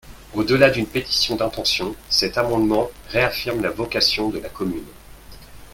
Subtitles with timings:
[0.33, 4.87] Au-delà d’une pétition d’intentions, cet amendement réaffirme la vocation de la commune.